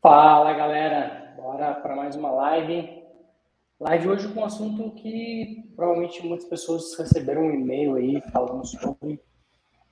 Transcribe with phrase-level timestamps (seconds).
[0.00, 3.02] Fala galera, bora para mais uma live.
[3.80, 9.20] Live hoje com um assunto que provavelmente muitas pessoas receberam um e-mail aí falando sobre.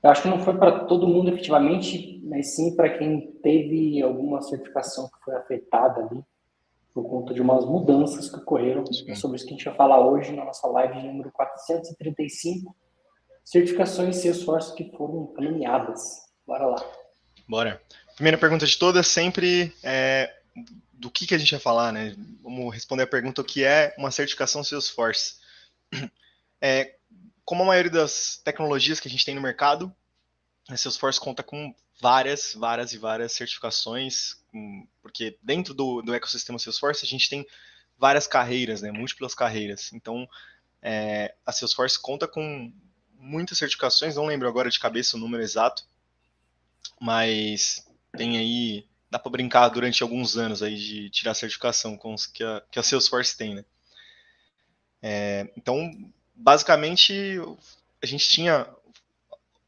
[0.00, 4.40] Eu acho que não foi para todo mundo efetivamente, mas sim para quem teve alguma
[4.42, 6.24] certificação que foi afetada ali
[6.94, 8.84] por conta de umas mudanças que ocorreram.
[9.08, 12.76] É sobre isso que a gente vai falar hoje na nossa live número 435,
[13.44, 16.00] certificações Salesforce que foram premiadas.
[16.46, 16.84] Bora lá.
[17.48, 17.80] Bora.
[18.16, 20.34] Primeira pergunta de todas, sempre é,
[20.94, 22.16] do que, que a gente vai falar, né?
[22.42, 25.36] Vamos responder a pergunta o que é uma certificação Salesforce.
[26.58, 26.96] É,
[27.44, 29.94] como a maioria das tecnologias que a gente tem no mercado,
[30.66, 34.42] a Salesforce conta com várias, várias e várias certificações,
[35.02, 37.46] porque dentro do, do ecossistema Salesforce a gente tem
[37.98, 38.90] várias carreiras, né?
[38.90, 39.92] Múltiplas carreiras.
[39.92, 40.26] Então,
[40.80, 42.72] é, a Salesforce conta com
[43.18, 45.84] muitas certificações, não lembro agora de cabeça o número exato,
[46.98, 47.85] mas
[48.16, 52.42] tem aí, dá para brincar durante alguns anos aí de tirar certificação com os que
[52.42, 53.64] a, que a Salesforce tem, né?
[55.02, 55.90] É, então,
[56.34, 57.38] basicamente,
[58.02, 58.66] a gente tinha.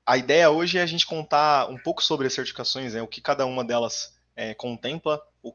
[0.04, 3.02] A ideia hoje é a gente contar um pouco sobre as certificações, né?
[3.02, 5.52] O que cada uma delas é, contempla, o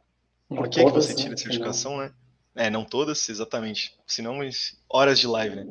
[0.47, 1.37] por que, que você tira a né?
[1.37, 2.13] certificação, né?
[2.55, 3.97] É, não todas, exatamente.
[4.05, 4.39] Senão,
[4.87, 5.65] horas de live, né?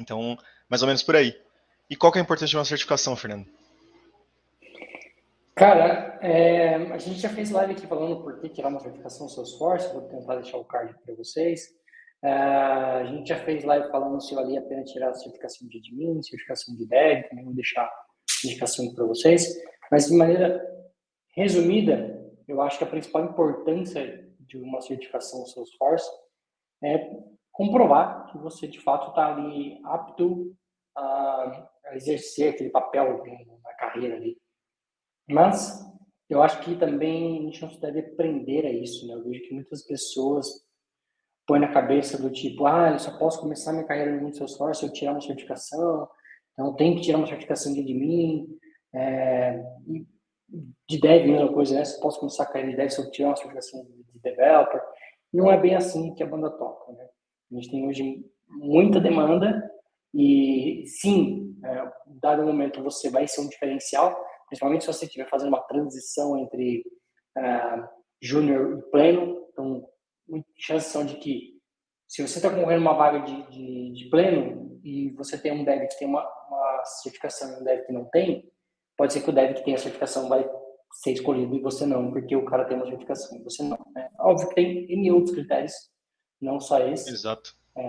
[0.00, 1.38] Então, mais ou menos por aí.
[1.88, 3.46] E qual que é a importância de uma certificação, Fernando?
[5.60, 9.92] Cara, é, a gente já fez live aqui falando por que tirar uma certificação Salesforce,
[9.92, 11.68] vou tentar deixar o card para vocês.
[12.24, 15.76] É, a gente já fez live falando se valia a pena tirar a certificação de
[15.76, 17.92] admin, certificação de dev, também vou deixar
[18.42, 19.54] indicação para vocês.
[19.92, 20.66] Mas de maneira
[21.36, 26.10] resumida, eu acho que a principal importância de uma certificação Salesforce
[26.82, 27.06] é
[27.52, 30.56] comprovar que você de fato está ali apto
[30.96, 33.22] a, a exercer aquele papel
[33.62, 34.38] na carreira ali
[35.30, 35.80] mas
[36.28, 39.14] eu acho que também a gente não se deve prender a isso, né?
[39.14, 40.46] Eu vejo que muitas pessoas
[41.46, 44.86] põem na cabeça do tipo, ah, eu só posso começar minha carreira no Salesforce se
[44.86, 46.08] eu tirar uma certificação,
[46.52, 48.46] então tem que tirar uma certificação de admin,
[48.94, 49.60] é,
[50.88, 51.84] de dev, mesma coisa, né?
[51.84, 54.80] Se posso começar a carreira de dev se eu tirar uma certificação de developer.
[55.32, 57.08] Não é bem assim que a banda toca, né?
[57.50, 59.70] A gente tem hoje muita demanda
[60.14, 64.16] e sim, é, dado momento você vai ser um diferencial,
[64.50, 66.82] principalmente se você estiver fazendo uma transição entre
[67.38, 67.88] uh,
[68.20, 69.46] júnior e pleno.
[69.52, 69.88] Então,
[70.28, 71.56] muitas chances são de que,
[72.08, 75.86] se você está concorrendo uma vaga de, de, de, pleno e você tem um dev
[75.86, 78.50] que tem uma, uma certificação e um dev que não tem,
[78.96, 80.44] pode ser que o dev que tem a certificação vai
[80.94, 83.78] ser escolhido e você não, porque o cara tem uma certificação e você não.
[83.94, 84.10] Né?
[84.18, 85.72] Óbvio que tem N outros critérios,
[86.40, 87.08] não só esse.
[87.08, 87.54] Exato.
[87.76, 87.82] É,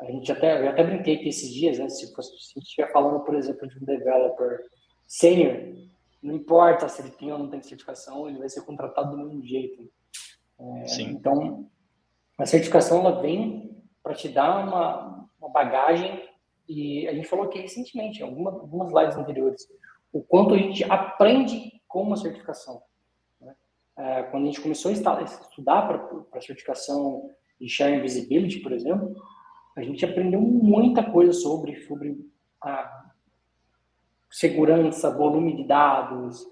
[0.00, 2.68] a gente até, eu até brinquei que esses dias, né, se, fosse, se a gente
[2.68, 4.58] estiver falando, por exemplo, de um developer
[5.06, 5.56] sênior,
[6.22, 9.42] não importa se ele tem ou não tem certificação, ele vai ser contratado do mesmo
[9.44, 9.88] jeito.
[10.58, 11.68] É, então,
[12.36, 16.28] a certificação ela vem para te dar uma, uma, bagagem
[16.68, 19.68] e a gente falou aqui recentemente, em algumas, algumas lives anteriores,
[20.12, 22.82] o quanto a gente aprende com uma certificação.
[23.40, 23.54] Né?
[23.96, 27.30] É, quando a gente começou a estudar para a certificação
[27.60, 29.14] de Sharing Visibility, por exemplo,
[29.76, 32.18] a gente aprendeu muita coisa sobre, sobre
[32.60, 33.07] a
[34.30, 36.46] segurança, volume de dados,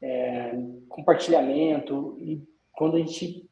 [0.00, 0.52] é,
[0.88, 2.16] compartilhamento.
[2.20, 3.48] E quando a gente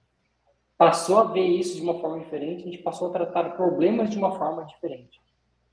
[0.76, 4.18] passou a ver isso de uma forma diferente, a gente passou a tratar problemas de
[4.18, 5.20] uma forma diferente.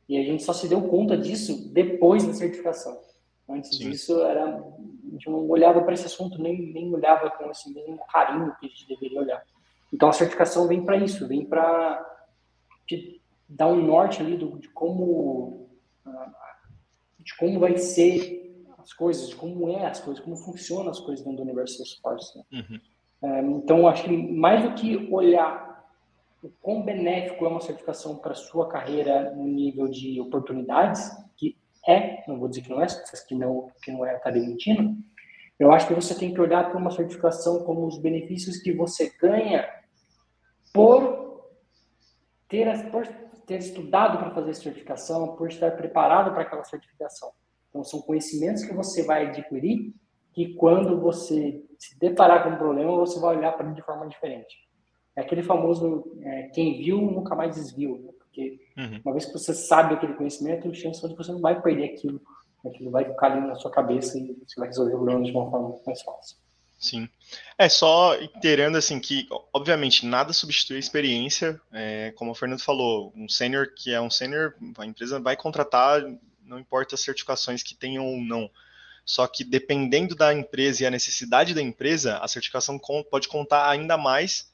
[0.07, 2.97] E a gente só se deu conta disso depois da certificação.
[3.49, 3.89] Antes Sim.
[3.89, 7.99] disso, era, a gente não olhava para esse assunto, nem, nem olhava com esse mesmo
[8.11, 9.43] carinho que a gente deveria olhar.
[9.93, 12.05] Então, a certificação vem para isso, vem para
[13.47, 15.69] dar um norte ali do, de como
[17.27, 21.23] de como vai ser as coisas, de como é as coisas, como funcionam as coisas
[21.23, 22.37] dentro do universo Salesforce.
[22.37, 22.43] Né?
[22.53, 22.79] Uhum.
[23.21, 25.85] É, então, acho que mais do que olhar
[26.41, 32.23] o quão benéfico é uma certificação para sua carreira no nível de oportunidades, que é,
[32.27, 34.95] não vou dizer que não é, que não, que não é, estaria mentindo,
[35.59, 39.11] eu acho que você tem que olhar para uma certificação como os benefícios que você
[39.19, 39.67] ganha
[40.71, 41.43] por
[42.47, 43.05] ter, por
[43.47, 47.31] ter estudado para fazer certificação, por estar preparado para aquela certificação.
[47.69, 49.93] Então, são conhecimentos que você vai adquirir
[50.33, 54.07] que quando você se deparar com um problema, você vai olhar para ele de forma
[54.07, 54.55] diferente.
[55.15, 58.11] É aquele famoso é, quem viu nunca mais desviu, né?
[58.19, 59.01] porque uhum.
[59.03, 61.85] uma vez que você sabe aquele conhecimento, a chance é de você não vai perder
[61.85, 62.21] aquilo,
[62.65, 65.49] aquilo vai ficar ali na sua cabeça e você vai resolver o problema de uma
[65.49, 66.37] forma mais fácil.
[66.79, 67.09] Sim.
[67.57, 71.59] É só inteirando assim que, obviamente, nada substitui a experiência.
[71.71, 76.03] É, como o Fernando falou, um sênior que é um sênior, a empresa vai contratar,
[76.43, 78.49] não importa as certificações que tenham ou não.
[79.03, 82.79] Só que dependendo da empresa e a necessidade da empresa, a certificação
[83.09, 84.51] pode contar ainda mais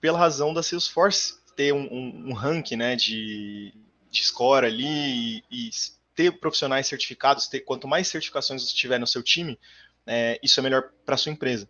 [0.00, 3.72] pela razão da Salesforce ter um, um, um ranking né, de,
[4.10, 5.70] de score ali e, e,
[6.14, 9.58] ter profissionais certificados, ter, quanto mais certificações você tiver no seu time,
[10.06, 11.68] é, isso é melhor para a sua empresa.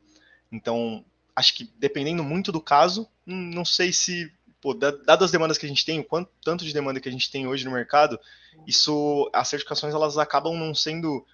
[0.53, 1.05] Então,
[1.35, 5.69] acho que dependendo muito do caso, não sei se, pô, dadas as demandas que a
[5.69, 8.19] gente tem, o quanto tanto de demanda que a gente tem hoje no mercado,
[8.67, 11.25] isso, as certificações elas acabam não sendo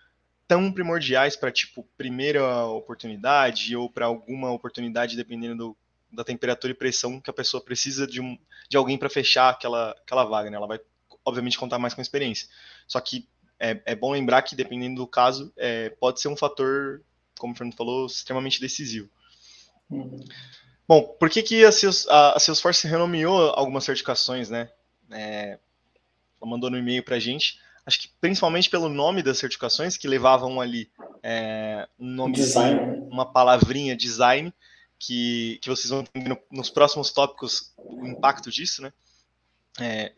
[0.46, 5.76] tão primordiais para tipo primeira oportunidade ou para alguma oportunidade dependendo do,
[6.12, 8.36] da temperatura e pressão que a pessoa precisa de, um,
[8.68, 10.56] de alguém para fechar aquela, aquela vaga, né?
[10.56, 10.80] Ela vai
[11.24, 12.48] obviamente contar mais com experiência.
[12.86, 13.26] Só que
[13.62, 17.02] é, é bom lembrar que dependendo do caso é, pode ser um fator,
[17.38, 19.08] como o Fernando falou, extremamente decisivo.
[19.88, 20.24] Uhum.
[20.88, 24.68] Bom, por que, que a, Salesforce, a Salesforce renomeou algumas certificações, né?
[25.10, 25.58] É,
[26.40, 30.08] ela mandou no e-mail para a gente acho que principalmente pelo nome das certificações, que
[30.08, 30.90] levavam ali
[31.22, 32.38] é, um nome,
[33.10, 34.52] uma palavrinha design,
[34.98, 38.92] que, que vocês vão entender nos próximos tópicos o impacto disso, né?
[39.80, 40.12] É,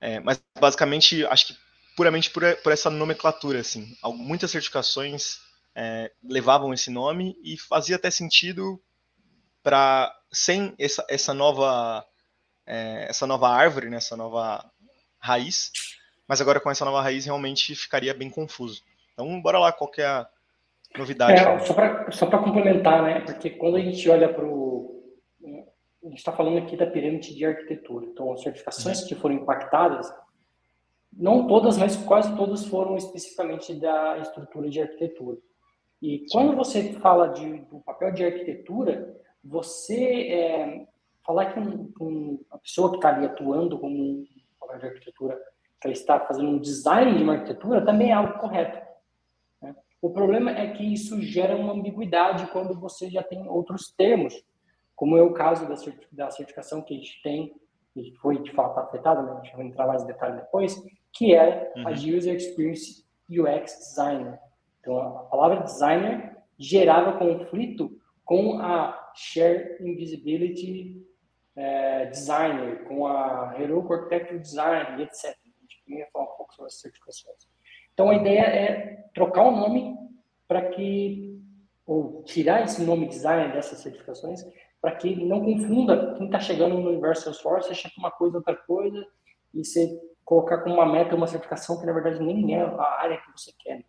[0.00, 1.56] é, mas basicamente, acho que
[1.96, 3.96] puramente por, por essa nomenclatura, assim.
[4.04, 5.38] Muitas certificações
[5.74, 8.80] é, levavam esse nome e fazia até sentido
[9.62, 12.04] para sem essa, essa nova
[12.66, 14.64] é, essa nova árvore, né, essa nova
[15.18, 15.70] raiz,
[16.28, 18.82] mas agora com essa nova raiz realmente ficaria bem confuso.
[19.12, 20.26] Então, bora lá, qual é a
[20.98, 21.40] novidade?
[21.40, 21.58] É,
[22.10, 23.20] só para complementar, né?
[23.20, 24.92] Porque quando a gente olha para o.
[26.02, 28.04] A gente está falando aqui da pirâmide de arquitetura.
[28.04, 29.08] Então, as certificações uhum.
[29.08, 30.06] que foram impactadas,
[31.16, 35.38] não todas, mas quase todas foram especificamente da estrutura de arquitetura.
[36.02, 40.86] E quando você fala de, do papel de arquitetura, você é,
[41.24, 44.26] falar que um, um, a pessoa que está ali atuando como um
[44.58, 45.40] papel de arquitetura
[45.84, 48.78] ela está fazendo um design de uma arquitetura, também é algo correto.
[49.60, 49.74] Né?
[50.00, 54.34] O problema é que isso gera uma ambiguidade quando você já tem outros termos,
[54.96, 55.68] como é o caso
[56.12, 57.54] da certificação que a gente tem,
[57.92, 59.32] que foi de fato afetada, né?
[59.32, 60.82] a gente vai entrar mais em detalhe depois,
[61.14, 62.18] que é a de uhum.
[62.18, 64.38] User Experience UX Designer.
[64.80, 71.02] Então, a palavra designer gerava conflito com a Share Invisibility
[71.56, 75.44] eh, Designer, com a Heroic Architecture Design, etc
[75.88, 77.48] eu ia falar um pouco sobre as certificações.
[77.92, 79.96] Então, a ideia é trocar o nome
[80.48, 81.40] para que,
[81.86, 84.44] ou tirar esse nome design dessas certificações,
[84.80, 88.38] para que não confunda quem está chegando no universo Salesforce, acha que uma coisa é
[88.38, 89.06] outra coisa,
[89.52, 93.18] e você colocar como uma meta uma certificação que, na verdade, nem é a área
[93.18, 93.84] que você quer.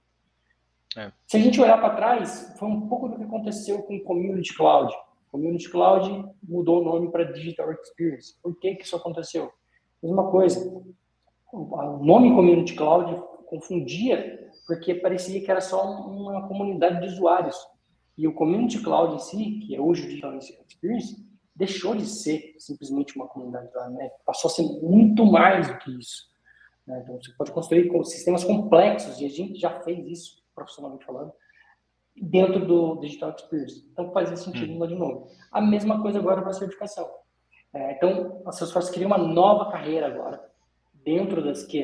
[0.98, 1.12] É.
[1.28, 4.56] Se a gente olhar para trás, foi um pouco do que aconteceu com o Community
[4.56, 4.94] Cloud.
[5.32, 8.36] Community Cloud mudou o nome para Digital Experience.
[8.42, 9.52] Por que, que isso aconteceu?
[10.02, 10.84] Mesma coisa
[11.56, 17.56] o nome Community Cloud confundia, porque parecia que era só uma comunidade de usuários.
[18.18, 21.25] E o Community Cloud em si, que é hoje o Digital Experience,
[21.56, 24.10] deixou de ser simplesmente uma comunidade de né?
[24.26, 26.30] passou a ser muito mais do que isso.
[26.86, 27.02] Né?
[27.02, 31.32] Então, você pode construir sistemas complexos, e a gente já fez isso, profissionalmente falando,
[32.16, 33.88] dentro do Digital Experience.
[33.92, 34.88] Então, fazia sentido hum.
[34.88, 35.28] de novo.
[35.52, 37.10] A mesma coisa agora para a certificação.
[37.74, 40.42] É, então, a Salesforce cria uma nova carreira agora,
[40.94, 41.84] dentro das que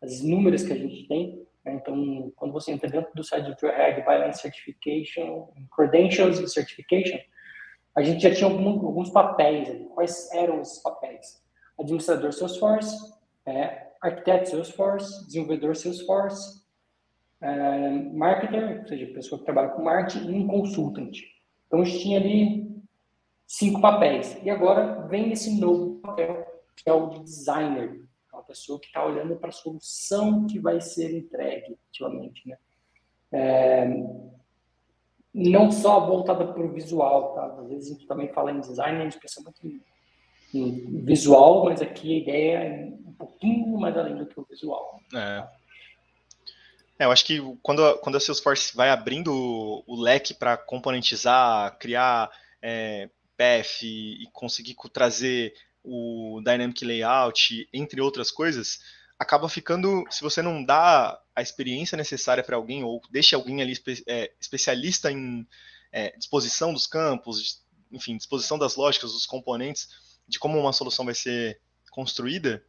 [0.00, 1.46] as inúmeras que a gente tem.
[1.64, 1.74] Né?
[1.74, 6.48] Então, quando você entra dentro do site do Trailhead, vai lá em Certification, Credentials e
[6.48, 7.18] Certification,
[7.94, 9.84] a gente já tinha algum, alguns papéis ali.
[9.86, 11.42] Quais eram esses papéis?
[11.78, 12.96] Administrador Salesforce,
[13.46, 16.62] é, arquiteto Salesforce, desenvolvedor Salesforce,
[17.40, 21.16] é, marketer, ou seja, pessoa que trabalha com marketing, e um consultant.
[21.66, 22.82] Então, a gente tinha ali
[23.46, 24.38] cinco papéis.
[24.42, 26.46] E agora vem esse novo papel,
[26.76, 28.02] que é o de designer
[28.42, 32.58] uma pessoa que está olhando para a solução que vai ser entregue, efetivamente, né?
[33.30, 33.88] É,
[35.34, 37.46] não só voltada para o visual, tá?
[37.60, 39.80] Às vezes a gente também fala em design, a gente pensa muito em,
[40.54, 45.00] em visual, mas aqui a ideia é um pouquinho mais além do que o visual.
[45.14, 45.46] É.
[46.98, 51.76] É, eu acho que quando, quando a Salesforce vai abrindo o, o leque para componentizar,
[51.78, 53.08] criar é,
[53.82, 58.78] e conseguir trazer o Dynamic Layout, entre outras coisas,
[59.18, 63.74] acaba ficando, se você não dá a experiência necessária para alguém, ou deixa alguém ali
[64.06, 65.46] é, especialista em
[65.92, 69.88] é, disposição dos campos, enfim, disposição das lógicas, dos componentes,
[70.26, 72.64] de como uma solução vai ser construída,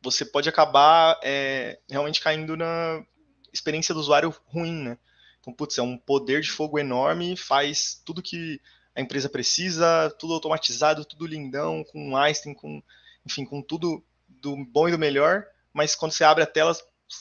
[0.00, 3.04] você pode acabar é, realmente caindo na
[3.52, 4.98] experiência do usuário ruim, né?
[5.40, 8.60] Então, putz, é um poder de fogo enorme, faz tudo que
[8.94, 12.82] a empresa precisa, tudo automatizado, tudo lindão, com Einstein, com,
[13.24, 14.04] enfim, com tudo
[14.40, 16.76] do bom e do melhor, mas quando você abre a tela,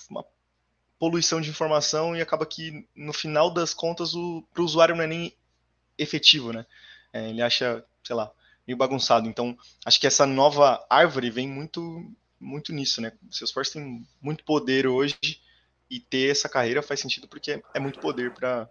[0.10, 0.26] uma
[1.00, 4.12] poluição de informação e acaba que no final das contas
[4.54, 5.34] para o usuário não é nem
[5.98, 6.66] efetivo, né?
[7.14, 8.32] É, ele acha, sei lá,
[8.66, 9.28] meio bagunçado.
[9.28, 12.06] Então, acho que essa nova árvore vem muito
[12.40, 13.12] muito nisso, né?
[13.28, 15.18] O Salesforce tem muito poder hoje
[15.90, 18.70] e ter essa carreira faz sentido porque é muito poder para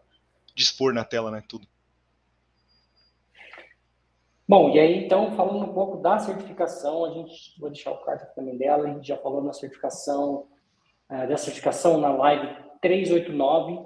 [0.54, 1.42] dispor na tela, né?
[1.48, 1.66] Tudo.
[4.48, 8.32] Bom, e aí então, falando um pouco da certificação, a gente vou deixar o card
[8.36, 10.46] também dela, a gente já falou na certificação,
[11.10, 13.80] uh, da certificação na live 389,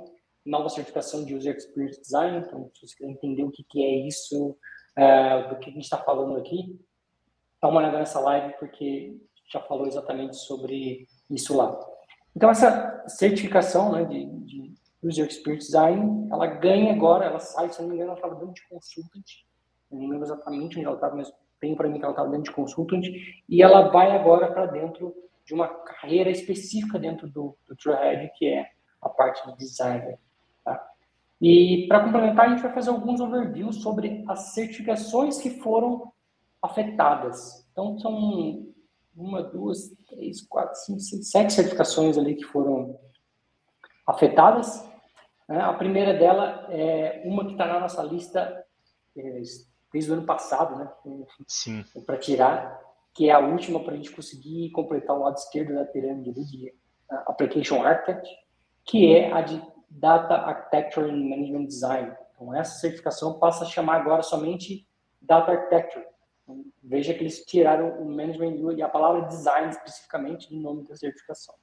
[0.45, 4.07] nova certificação de User Experience Design, então se você quer entender o que, que é
[4.07, 6.79] isso, uh, do que a gente está falando aqui,
[7.63, 9.17] dá uma olhada nessa live, porque
[9.51, 11.79] já falou exatamente sobre isso lá.
[12.37, 17.81] Então, essa certificação né, de, de User Experience Design, ela ganha agora, ela sai, se
[17.81, 19.25] não me engano, ela estava dentro de consultant,
[19.91, 22.53] não lembro exatamente onde ela estava, mas tem para mim que ela estava dentro de
[22.53, 23.05] consultant,
[23.49, 27.77] e ela vai agora para dentro de uma carreira específica dentro do, do
[28.37, 28.71] que é
[29.03, 30.19] a parte de designer.
[30.65, 30.91] Tá?
[31.41, 36.13] E para complementar, a gente vai fazer alguns overviews sobre as certificações que foram
[36.63, 37.67] afetadas.
[37.73, 38.67] Então, são
[39.17, 42.99] uma, duas, três, quatro, cinco, seis, sete certificações ali que foram
[44.07, 44.87] afetadas.
[45.49, 45.61] Né?
[45.61, 48.65] A primeira dela é uma que está na nossa lista
[49.17, 49.43] é,
[49.93, 50.91] desde o ano passado, né?
[51.47, 51.85] Sim.
[52.07, 52.81] Para tirar,
[53.13, 56.75] que é a última para a gente conseguir completar o lado esquerdo da pirâmide de
[57.27, 58.29] Application Architect,
[58.85, 62.13] que é a de Data Architecture and Management Design.
[62.35, 64.87] Então, essa certificação passa a chamar agora somente
[65.21, 66.07] Data Architecture.
[66.43, 70.95] Então, veja que eles tiraram o Management e a palavra Design especificamente do nome da
[70.95, 71.55] certificação.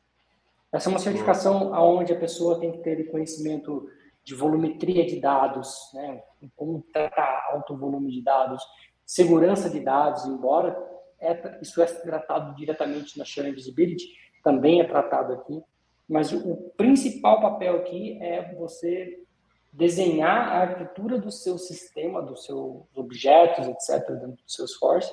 [0.71, 3.89] Essa é uma certificação onde a pessoa tem que ter conhecimento
[4.27, 6.21] de volumetria de dados, né,
[6.53, 8.61] como tratar alto volume de dados,
[9.05, 10.77] segurança de dados, embora
[11.17, 14.05] é, isso é tratado diretamente na Sharing Visibility,
[14.43, 15.63] também é tratado aqui,
[16.09, 19.23] mas o principal papel aqui é você
[19.71, 25.09] desenhar a arquitetura do seu sistema, dos seus objetos, etc., dentro do Salesforce,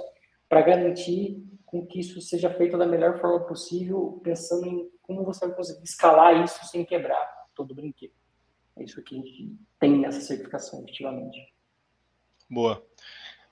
[0.48, 5.46] para garantir com que isso seja feito da melhor forma possível, pensando em como você
[5.46, 8.23] vai conseguir escalar isso sem quebrar todo o brinquedo.
[8.76, 11.52] É isso que a gente tem nessa certificação, efetivamente.
[12.50, 12.84] Boa.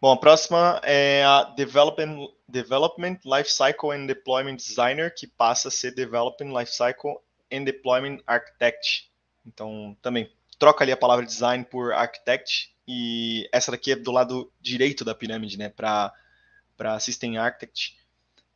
[0.01, 5.95] Bom, a próxima é a Development, Development Lifecycle and Deployment Designer, que passa a ser
[5.95, 7.19] Development Lifecycle
[7.53, 9.13] and Deployment Architect.
[9.47, 14.53] Então, também troca ali a palavra design por architect, e essa daqui é do lado
[14.61, 16.13] direito da pirâmide, né, para
[17.01, 17.99] System Architect,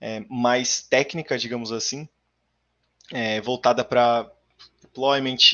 [0.01, 2.09] é, mais técnica, digamos assim,
[3.13, 4.31] é, voltada para
[4.97, 5.53] deployment,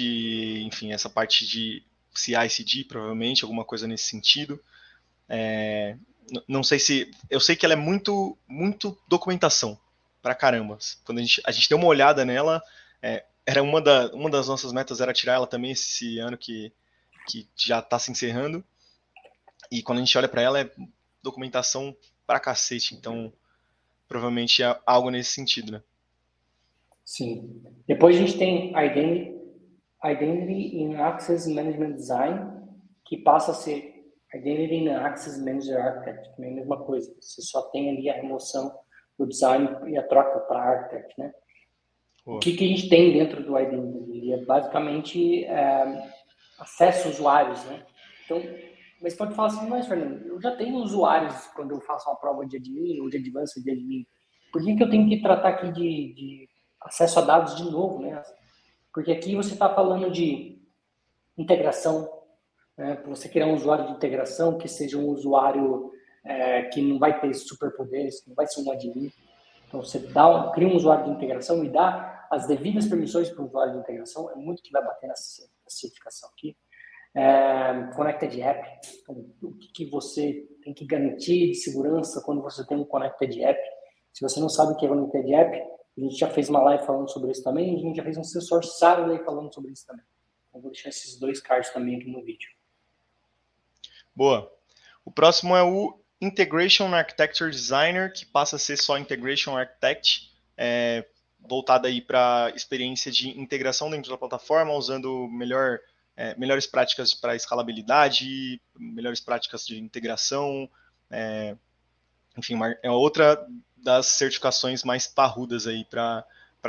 [0.65, 1.83] enfim, essa parte de
[2.15, 4.63] CI/CD, provavelmente, alguma coisa nesse sentido.
[5.29, 5.97] É,
[6.47, 7.11] não sei se.
[7.29, 9.79] Eu sei que ela é muito, muito documentação,
[10.23, 10.79] pra caramba.
[11.05, 12.63] Quando a gente, a gente deu uma olhada nela,
[13.03, 16.73] é, era uma, da, uma das nossas metas era tirar ela também esse ano que,
[17.27, 18.65] que já está se encerrando.
[19.71, 20.71] E quando a gente olha para ela, é
[21.23, 21.97] documentação
[22.27, 22.95] pra cacete.
[22.95, 23.33] Então,
[24.07, 25.83] provavelmente é algo nesse sentido, né?
[27.05, 27.63] Sim.
[27.87, 29.37] Depois a gente tem Identity,
[30.05, 32.51] Identity in Access Management Design,
[33.05, 33.93] que passa a ser
[34.35, 37.15] Identity in Access Manager Architect, é a mesma coisa.
[37.21, 38.73] Você só tem ali a remoção
[39.19, 41.33] do design e a troca para Architect, né?
[42.25, 44.33] O que, que a gente tem dentro do Identity?
[44.33, 46.11] É basicamente é,
[46.59, 47.85] acesso a usuários, né?
[48.25, 48.41] Então,
[49.03, 52.47] mas pode falar assim, mas Fernando, eu já tenho usuários quando eu faço uma prova
[52.47, 54.07] de admin ou de advanced de admin.
[54.53, 56.49] Por que, que eu tenho que tratar aqui de, de
[56.85, 58.23] acesso a dados de novo, né?
[58.93, 60.61] Porque aqui você está falando de
[61.37, 62.09] integração,
[62.77, 63.03] né?
[63.07, 65.91] você criar um usuário de integração que seja um usuário
[66.25, 69.11] é, que não vai ter superpoderes, não vai ser um admin.
[69.67, 73.43] Então você dá um, cria um usuário de integração e dá as devidas permissões para
[73.43, 76.57] o usuário de integração, é muito que vai bater nessa certificação aqui.
[77.15, 78.67] É, connected App,
[79.03, 83.43] então, o que, que você tem que garantir de segurança quando você tem um Connected
[83.43, 83.61] App.
[84.13, 85.63] Se você não sabe o que é Connected App,
[85.97, 88.25] a gente já fez uma live falando sobre isso também, a gente já fez um
[88.25, 90.05] sensor Saturday falando sobre isso também.
[90.49, 92.51] Então, vou deixar esses dois cards também aqui no vídeo.
[94.15, 94.51] Boa.
[95.05, 101.05] O próximo é o Integration Architecture Designer, que passa a ser só Integration Architect, é,
[101.41, 105.81] voltada aí para experiência de integração dentro da plataforma, usando melhor,
[106.17, 110.71] é, melhores práticas para escalabilidade, melhores práticas de integração,
[111.11, 111.57] é,
[112.37, 113.47] enfim, é outra
[113.83, 116.25] das certificações mais parrudas aí para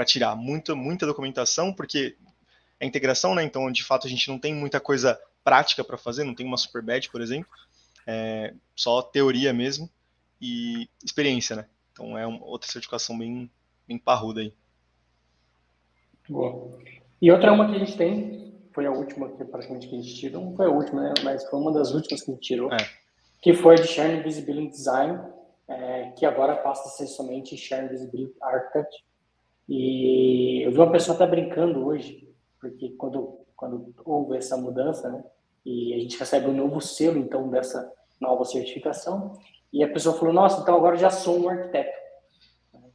[0.06, 0.36] tirar.
[0.36, 2.16] Muita, muita documentação, porque
[2.80, 3.44] é integração, né?
[3.44, 6.58] Então, de fato, a gente não tem muita coisa prática para fazer, não tem uma
[6.58, 7.52] super badge, por exemplo,
[8.08, 9.90] é só teoria mesmo
[10.42, 11.66] e experiência, né?
[11.92, 13.50] Então é uma outra certificação bem,
[13.88, 14.54] bem parruda aí.
[16.28, 16.80] Boa.
[17.22, 20.16] E outra uma que a gente tem, foi a última que praticamente que a gente
[20.16, 21.14] tirou, não foi a última, né?
[21.24, 22.78] mas foi uma das últimas que a gente tirou, é.
[23.42, 25.20] que foi de Sharing Visibility Design,
[25.68, 29.06] é, que agora passa a ser somente Sharing Visibility Architect.
[29.68, 32.30] E eu vi uma pessoa até brincando hoje,
[32.60, 35.24] porque quando, quando houve essa mudança, né,
[35.66, 39.38] e a gente recebe um novo selo, então, dessa nova certificação,
[39.72, 41.98] e a pessoa falou, nossa, então agora já sou um arquiteto,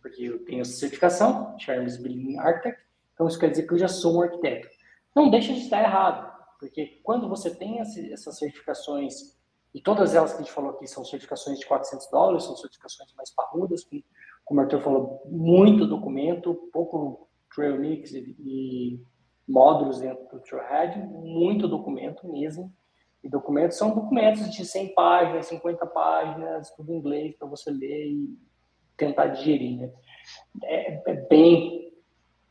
[0.02, 2.82] porque eu tenho essa certificação, Charles Building Architect,
[3.14, 4.68] então isso quer dizer que eu já sou um arquiteto.
[5.16, 9.38] Não deixa de estar errado, porque quando você tem essas certificações,
[9.75, 13.12] e todas elas que a gente falou aqui são certificações de 400 dólares, são certificações
[13.14, 13.87] mais parrudas,
[14.44, 19.00] como o Arthur falou, muito documento, pouco Trail Mix e, e
[19.46, 22.72] módulos dentro do Trailhead, muito documento mesmo.
[23.22, 28.06] E documentos são documentos de 100 páginas, 50 páginas, tudo em inglês para você ler
[28.06, 28.38] e
[28.96, 29.78] tentar digerir.
[29.78, 29.90] Né?
[30.64, 31.92] É, é, bem,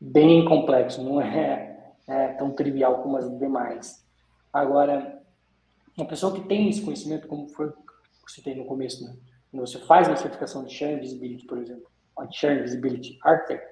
[0.00, 4.06] bem complexo, não é, é tão trivial como as demais.
[4.52, 5.17] Agora,
[5.98, 9.16] uma pessoa que tem esse conhecimento, como foi que você tem no começo, né?
[9.50, 11.90] quando você faz uma certificação de Sharing Visibility, por exemplo,
[12.28, 13.66] de Sharing Visibility Architect,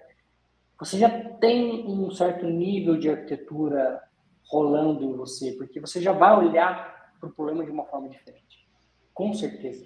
[0.78, 4.02] você já tem um certo nível de arquitetura
[4.49, 8.66] rolando em você, porque você já vai olhar para o problema de uma forma diferente.
[9.14, 9.85] Com certeza.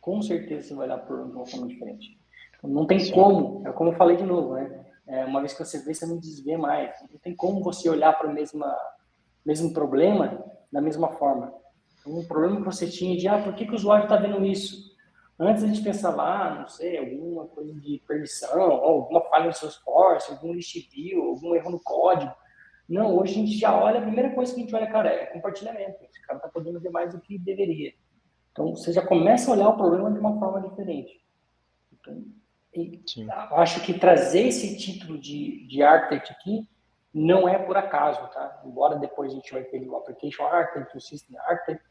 [0.00, 2.18] Com certeza você vai olhar para o problema de uma forma diferente.
[2.56, 3.12] Então, não tem Sim.
[3.12, 4.86] como, é como eu falei de novo, né?
[5.06, 6.94] É, uma vez que você vê, você não desvê mais.
[7.10, 11.52] Não tem como você olhar para o mesmo problema da mesma forma.
[12.08, 14.96] Um problema que você tinha de, ah, por que, que o usuário está vendo isso?
[15.38, 19.68] Antes a gente pensava, ah, não sei, alguma coisa de permissão, alguma falha no seu
[19.68, 22.34] esforço, algum list view, algum erro no código.
[22.88, 25.26] Não, hoje a gente já olha, a primeira coisa que a gente olha, cara, é
[25.26, 26.02] compartilhamento.
[26.04, 27.92] Esse cara está podendo ver mais do que deveria.
[28.50, 31.24] Então, você já começa a olhar o problema de uma forma diferente.
[31.92, 32.24] Então,
[33.52, 36.68] acho que trazer esse título de, de Architect aqui
[37.12, 38.60] não é por acaso, tá?
[38.64, 41.84] Embora depois a gente vai ter o Application Architect, o System Architect,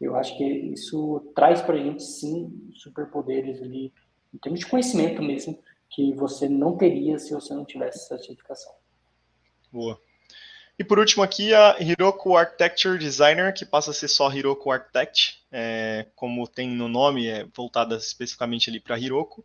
[0.00, 3.92] eu acho que isso traz para a gente, sim, superpoderes ali,
[4.34, 8.72] em termos de conhecimento mesmo, que você não teria se você não tivesse essa certificação.
[9.72, 10.00] Boa.
[10.78, 15.42] E por último aqui, a Hiroko Architecture Designer, que passa a ser só Hiroko Architect,
[15.50, 19.42] é, como tem no nome, é voltada especificamente ali para Hiroko.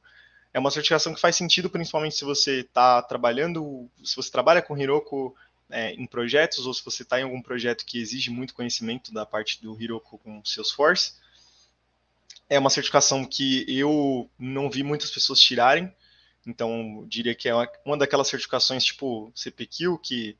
[0.54, 4.78] É uma certificação que faz sentido, principalmente se você está trabalhando, se você trabalha com
[4.78, 5.34] Hiroko
[5.72, 9.26] é, em projetos ou se você está em algum projeto que exige muito conhecimento da
[9.26, 11.14] parte do Hiroko com Salesforce.
[12.50, 15.94] É uma certificação que eu não vi muitas pessoas tirarem,
[16.46, 17.54] então diria que é
[17.86, 20.38] uma, daquelas certificações tipo CPQ que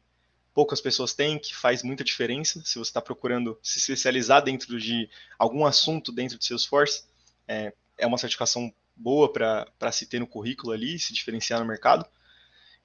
[0.54, 2.62] poucas pessoas têm, que faz muita diferença.
[2.66, 7.06] Se você está procurando se especializar dentro de algum assunto dentro de Salesforce,
[7.48, 12.06] é, é uma certificação boa para se ter no currículo ali, se diferenciar no mercado.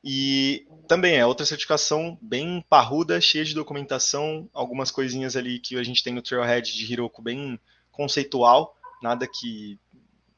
[0.08, 5.82] E também é outra certificação bem parruda, cheia de documentação, algumas coisinhas ali que a
[5.82, 7.58] gente tem no Trailhead de Hiroko bem
[7.90, 9.80] conceitual, nada que,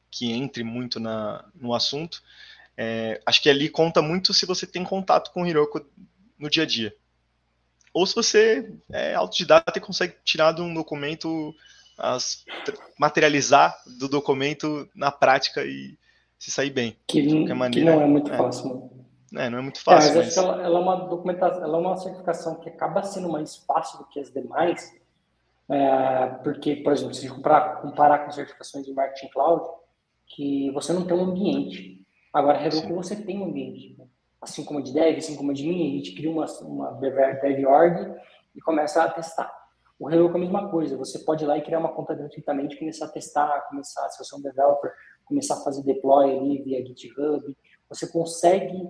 [0.09, 2.23] que entre muito na, no assunto.
[2.75, 5.85] É, acho que ali conta muito se você tem contato com o Hiroko
[6.39, 6.95] no dia a dia.
[7.93, 11.53] Ou se você é autodidata e consegue tirar de um documento,
[11.95, 12.43] as,
[12.97, 15.95] materializar do documento na prática e
[16.39, 16.97] se sair bem.
[17.05, 17.21] Que,
[17.53, 18.35] maneira, que não é muito é.
[18.37, 18.98] fácil.
[19.35, 20.11] É, não é muito fácil.
[20.11, 20.37] É, mas, mas...
[20.37, 24.05] Ela, ela, é uma documentação, ela é uma certificação que acaba sendo mais fácil do
[24.05, 24.91] que as demais,
[25.69, 29.63] é, porque, por exemplo, se comparar, comparar com certificações de marketing cloud,
[30.25, 32.03] que você não tem um ambiente.
[32.33, 33.95] Agora, Heroku você tem um ambiente.
[33.97, 34.05] Né?
[34.41, 36.91] Assim como a de Dev, assim como a de mim, a gente cria uma, uma
[36.93, 38.15] Dev Org
[38.55, 39.51] e começa a testar.
[39.99, 40.97] O Heroku é a mesma coisa.
[40.97, 44.33] Você pode ir lá e criar uma conta gratuitamente, começar a testar, começar, se você
[44.33, 44.91] é um developer,
[45.25, 47.55] começar a fazer deploy ali via GitHub.
[47.89, 48.89] Você consegue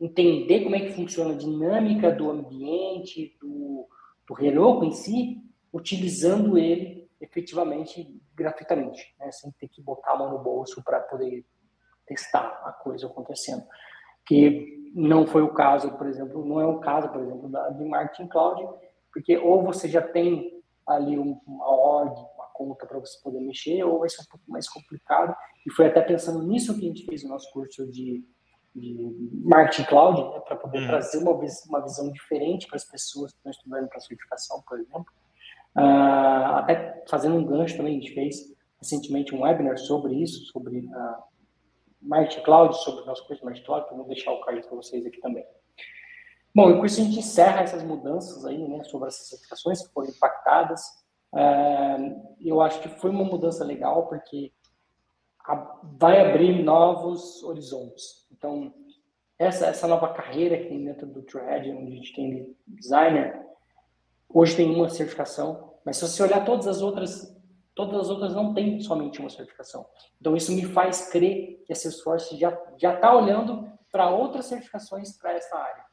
[0.00, 3.88] entender como é que funciona a dinâmica do ambiente, do,
[4.26, 9.30] do em si, utilizando ele efetivamente gratuitamente, né?
[9.32, 11.44] sem ter que botar a mão no bolso para poder
[12.06, 13.64] testar a coisa acontecendo.
[14.26, 17.84] Que não foi o caso, por exemplo, não é o caso, por exemplo, da, de
[17.84, 18.66] Marketing Cloud,
[19.12, 24.00] porque ou você já tem ali uma org, uma conta para você poder mexer, ou
[24.00, 25.34] vai ser um pouco mais complicado.
[25.66, 28.24] E foi até pensando nisso que a gente fez o nosso curso de
[28.74, 30.86] de marketing cloud, né, para poder uhum.
[30.88, 35.06] trazer uma, uma visão diferente para as pessoas que estão estudando para certificação, por exemplo.
[35.76, 40.78] Uh, até fazendo um gancho também, a gente fez recentemente um webinar sobre isso, sobre
[40.78, 41.22] uh,
[42.02, 44.76] marketing cloud, sobre o nosso curso de marketing cloud, então vou deixar o card para
[44.76, 45.44] vocês aqui também.
[46.54, 49.92] Bom, e com isso a gente encerra essas mudanças aí, né, sobre essas certificações que
[49.92, 50.82] foram impactadas.
[51.32, 54.52] Uh, eu acho que foi uma mudança legal, porque
[55.98, 58.26] vai abrir novos horizontes.
[58.32, 58.72] Então,
[59.38, 63.44] essa, essa nova carreira que tem dentro do Trailhead, onde a gente tem designer,
[64.28, 67.36] hoje tem uma certificação, mas se você olhar todas as outras,
[67.74, 69.84] todas as outras não tem somente uma certificação.
[70.20, 75.16] Então isso me faz crer que a Salesforce já já está olhando para outras certificações
[75.18, 75.84] para essa área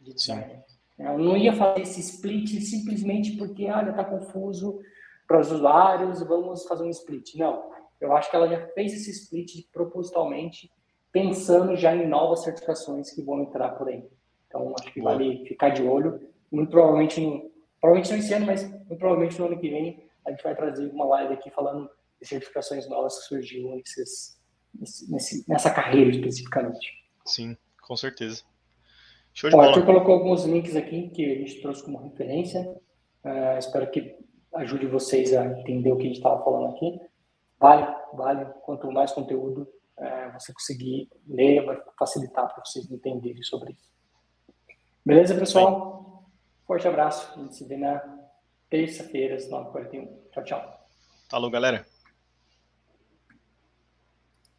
[0.00, 0.64] de designer.
[0.98, 4.80] Eu não ia fazer esse split simplesmente porque, olha, está confuso
[5.26, 7.36] para os usuários, vamos fazer um split.
[7.36, 10.70] Não, eu acho que ela já fez esse split propositalmente
[11.10, 14.04] pensando já em novas certificações que vão entrar por aí.
[14.46, 16.20] Então, acho que vale ficar de olho.
[16.50, 20.30] Muito provavelmente, no, provavelmente não esse ano, mas muito provavelmente no ano que vem, a
[20.30, 21.88] gente vai trazer uma live aqui falando
[22.20, 24.40] de certificações novas que surgiu nesses,
[25.08, 26.88] nesse, nessa carreira especificamente.
[27.24, 28.42] Sim, com certeza.
[29.32, 29.68] Show de bola.
[29.68, 32.60] Arthur colocou alguns links aqui que a gente trouxe como referência.
[33.24, 34.16] Uh, espero que
[34.54, 36.98] ajude vocês a entender o que a gente estava falando aqui.
[37.58, 38.44] Vale, vale.
[38.62, 39.68] Quanto mais conteúdo,
[39.98, 43.88] é, você conseguir ler, vai facilitar para vocês entenderem sobre isso.
[45.04, 46.24] Beleza, pessoal?
[46.66, 47.32] Forte abraço.
[47.34, 48.02] A gente se vê na
[48.68, 50.08] terça-feira, às 9h41.
[50.30, 50.86] Tchau, tchau.
[51.30, 51.86] Falou, galera.